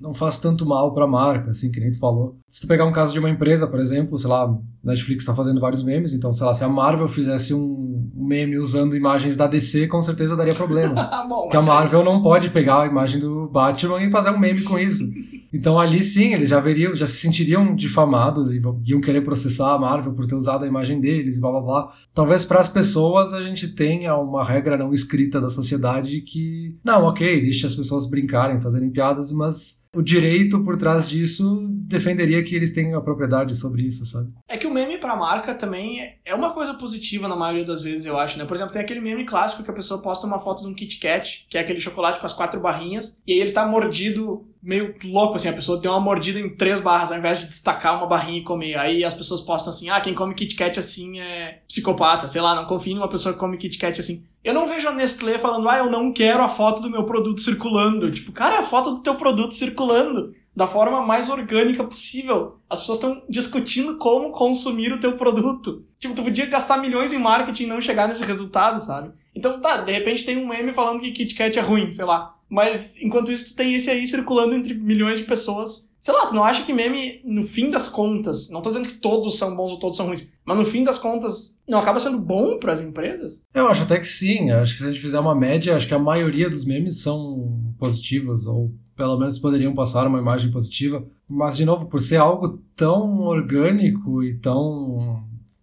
[0.00, 2.38] não faz tanto mal para a marca, assim, que nem tu falou.
[2.46, 5.60] Se tu pegar um caso de uma empresa, por exemplo, sei lá, Netflix está fazendo
[5.60, 9.86] vários memes, então, sei lá, se a Marvel fizesse um meme usando imagens da DC,
[9.88, 10.94] com certeza daria problema.
[11.28, 14.62] Bom, Porque a Marvel não pode pegar a imagem do Batman e fazer um meme
[14.62, 15.04] com isso.
[15.52, 19.78] Então ali sim, eles já veriam, já se sentiriam difamados e iam querer processar a
[19.78, 21.92] Marvel por ter usado a imagem deles blá blá blá.
[22.12, 27.04] Talvez para as pessoas a gente tenha uma regra não escrita da sociedade que, não,
[27.04, 32.54] ok, deixe as pessoas brincarem, fazerem piadas, mas o direito por trás disso defenderia que
[32.54, 34.30] eles tenham a propriedade sobre isso, sabe?
[34.46, 38.04] É que o meme pra marca também é uma coisa positiva na maioria das vezes,
[38.04, 38.44] eu acho, né?
[38.44, 40.98] Por exemplo, tem aquele meme clássico que a pessoa posta uma foto de um Kit
[40.98, 44.94] Kat, que é aquele chocolate com as quatro barrinhas, e aí ele tá mordido meio
[45.04, 48.06] louco, assim, a pessoa deu uma mordida em três barras, ao invés de destacar uma
[48.06, 48.76] barrinha e comer.
[48.76, 52.54] Aí as pessoas postam assim, ah, quem come Kit Kat assim é psicopata, sei lá,
[52.54, 54.24] não confie numa pessoa que come Kit Kat assim.
[54.44, 57.40] Eu não vejo a Nestlé falando, ah, eu não quero a foto do meu produto
[57.40, 58.10] circulando.
[58.10, 62.58] Tipo, cara, a foto do teu produto circulando da forma mais orgânica possível.
[62.68, 65.84] As pessoas estão discutindo como consumir o teu produto.
[65.98, 69.12] Tipo, tu podia gastar milhões em marketing e não chegar nesse resultado, sabe?
[69.34, 72.34] Então, tá, de repente tem um meme falando que Kit Kat é ruim, sei lá.
[72.48, 75.88] Mas enquanto isso, tu tem esse aí circulando entre milhões de pessoas.
[76.00, 78.94] Sei lá, tu não acha que meme, no fim das contas, não tô dizendo que
[78.94, 82.18] todos são bons ou todos são ruins, mas no fim das contas, não acaba sendo
[82.18, 83.44] bom para as empresas?
[83.52, 84.50] Eu acho até que sim.
[84.50, 87.74] Acho que se a gente fizer uma média, acho que a maioria dos memes são
[87.78, 91.04] positivos, ou pelo menos poderiam passar uma imagem positiva.
[91.28, 95.22] Mas, de novo, por ser algo tão orgânico e tão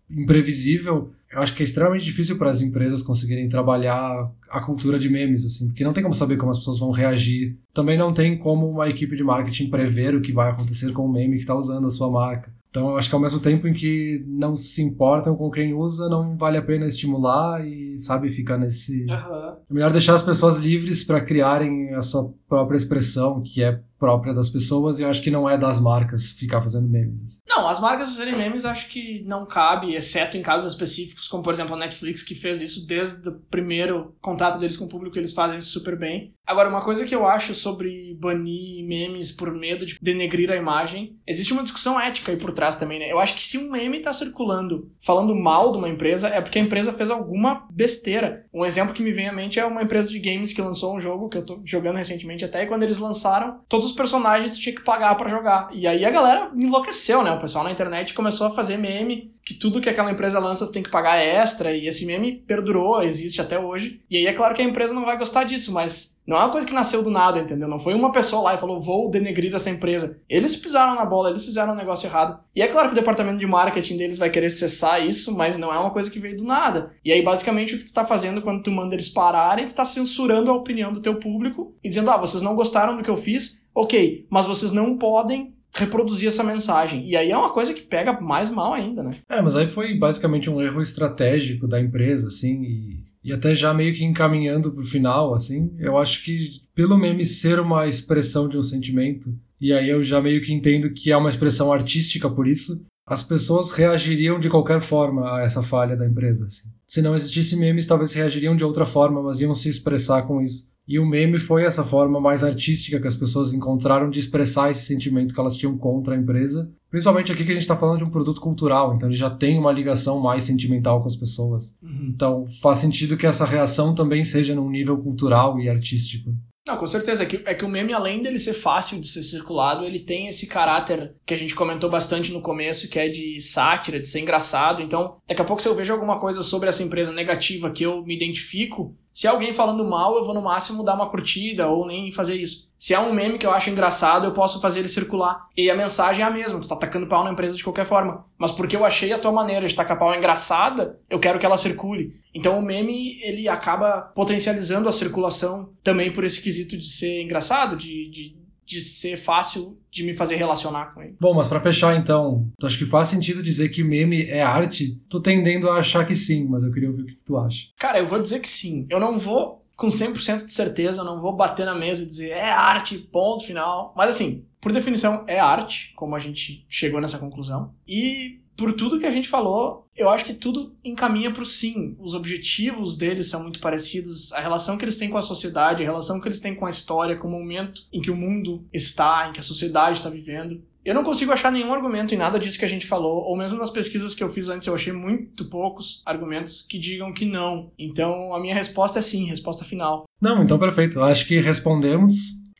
[0.09, 5.09] imprevisível, eu acho que é extremamente difícil para as empresas conseguirem trabalhar a cultura de
[5.09, 7.57] memes, assim, porque não tem como saber como as pessoas vão reagir.
[7.73, 11.11] Também não tem como uma equipe de marketing prever o que vai acontecer com o
[11.11, 12.53] meme que está usando a sua marca.
[12.69, 16.09] Então, eu acho que ao mesmo tempo em que não se importam com quem usa,
[16.09, 19.05] não vale a pena estimular e, sabe, ficar nesse.
[19.05, 19.55] Uhum.
[19.69, 24.33] É melhor deixar as pessoas livres para criarem a sua própria expressão, que é própria
[24.33, 27.23] das pessoas, e eu acho que não é das marcas ficar fazendo memes.
[27.23, 27.39] Assim.
[27.47, 31.53] Não, as marcas fazerem memes acho que não cabe, exceto em casos específicos, como por
[31.53, 35.33] exemplo a Netflix, que fez isso desde o primeiro contato deles com o público, eles
[35.33, 36.33] fazem isso super bem.
[36.47, 41.17] Agora, uma coisa que eu acho sobre banir memes por medo de denegrir a imagem,
[41.25, 43.11] existe uma discussão ética aí por trás também, né?
[43.11, 46.59] Eu acho que se um meme tá circulando falando mal de uma empresa, é porque
[46.59, 48.45] a empresa fez alguma besteira.
[48.53, 50.99] Um exemplo que me vem à mente é uma empresa de games que lançou um
[50.99, 54.57] jogo que eu tô jogando recentemente até, e quando eles lançaram, todos todos os personagens
[54.57, 55.69] tinha que pagar para jogar.
[55.71, 57.31] E aí a galera enlouqueceu, né?
[57.31, 60.81] O pessoal na internet começou a fazer meme que tudo que aquela empresa lança tem
[60.81, 64.01] que pagar extra, e esse meme perdurou, existe até hoje.
[64.09, 66.49] E aí é claro que a empresa não vai gostar disso, mas não é uma
[66.49, 67.67] coisa que nasceu do nada, entendeu?
[67.67, 70.19] Não foi uma pessoa lá e falou, vou denegrir essa empresa.
[70.27, 72.39] Eles pisaram na bola, eles fizeram um negócio errado.
[72.55, 75.73] E é claro que o departamento de marketing deles vai querer cessar isso, mas não
[75.73, 76.91] é uma coisa que veio do nada.
[77.03, 79.85] E aí, basicamente, o que tu tá fazendo quando tu manda eles pararem, tu tá
[79.85, 83.17] censurando a opinião do teu público e dizendo, ah, vocês não gostaram do que eu
[83.17, 87.05] fiz, ok, mas vocês não podem reproduzir essa mensagem.
[87.07, 89.13] E aí é uma coisa que pega mais mal ainda, né?
[89.29, 93.73] É, mas aí foi basicamente um erro estratégico da empresa, assim, e, e até já
[93.73, 98.55] meio que encaminhando pro final, assim, eu acho que pelo meme ser uma expressão de
[98.55, 102.47] um sentimento, e aí eu já meio que entendo que é uma expressão artística por
[102.47, 106.45] isso, as pessoas reagiriam de qualquer forma a essa falha da empresa.
[106.45, 106.69] Assim.
[106.85, 110.69] Se não existisse memes, talvez reagiriam de outra forma, mas iam se expressar com isso.
[110.87, 114.85] E o meme foi essa forma mais artística que as pessoas encontraram de expressar esse
[114.85, 116.69] sentimento que elas tinham contra a empresa.
[116.95, 119.59] Principalmente aqui que a gente está falando de um produto cultural, então ele já tem
[119.59, 121.77] uma ligação mais sentimental com as pessoas.
[121.83, 122.09] Uhum.
[122.15, 126.33] Então faz sentido que essa reação também seja num nível cultural e artístico.
[126.65, 127.23] Não, com certeza.
[127.23, 130.29] É que, é que o meme, além dele ser fácil de ser circulado, ele tem
[130.29, 134.21] esse caráter que a gente comentou bastante no começo, que é de sátira, de ser
[134.21, 134.81] engraçado.
[134.81, 138.05] Então, daqui a pouco, se eu vejo alguma coisa sobre essa empresa negativa que eu
[138.05, 141.85] me identifico, se é alguém falando mal, eu vou no máximo dar uma curtida ou
[141.85, 142.64] nem fazer isso.
[142.77, 145.47] Se é um meme que eu acho engraçado, eu posso fazer ele circular.
[145.55, 148.25] E a mensagem é a mesma, tu tá tacando pau na empresa de qualquer forma.
[148.37, 151.57] Mas porque eu achei a tua maneira de tacar pau engraçada, eu quero que ela
[151.57, 152.13] circule.
[152.33, 157.75] Então o meme, ele acaba potencializando a circulação também por esse quesito de ser engraçado,
[157.77, 161.15] de, de, de ser fácil de me fazer relacionar com ele.
[161.19, 164.99] Bom, mas para fechar então, tu acha que faz sentido dizer que meme é arte?
[165.09, 167.67] Tô tendendo a achar que sim, mas eu queria ouvir o que tu acha.
[167.79, 168.85] Cara, eu vou dizer que sim.
[168.89, 172.29] Eu não vou com 100% de certeza, eu não vou bater na mesa e dizer
[172.29, 173.93] é arte, ponto final.
[173.95, 177.73] Mas assim, por definição é arte, como a gente chegou nessa conclusão.
[177.87, 181.95] E por tudo que a gente falou, eu acho que tudo encaminha para o sim.
[181.99, 185.85] Os objetivos deles são muito parecidos, a relação que eles têm com a sociedade, a
[185.85, 189.27] relação que eles têm com a história, com o momento em que o mundo está,
[189.27, 190.63] em que a sociedade está vivendo.
[190.85, 193.57] Eu não consigo achar nenhum argumento em nada disso que a gente falou, ou mesmo
[193.57, 197.71] nas pesquisas que eu fiz antes, eu achei muito poucos argumentos que digam que não.
[197.79, 200.05] Então a minha resposta é sim, resposta final.
[200.21, 201.01] Não, então perfeito.
[201.01, 202.11] Acho que respondemos,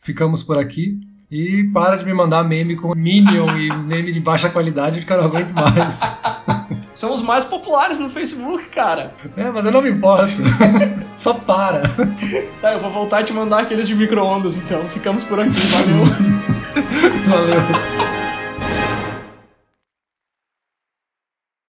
[0.02, 0.98] ficamos por aqui.
[1.30, 5.18] E para de me mandar meme com Minion e meme de baixa qualidade, porque eu
[5.18, 6.00] não aguento mais.
[6.96, 9.14] São os mais populares no Facebook, cara.
[9.38, 10.32] É, mas eu não me importo.
[11.16, 11.82] Só para.
[12.60, 14.88] Tá, eu vou voltar a te mandar aqueles de micro-ondas, então.
[14.90, 15.52] Ficamos por aqui.
[15.52, 16.06] Valeu.
[17.28, 17.95] Valeu.